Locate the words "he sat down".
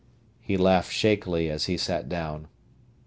1.67-2.47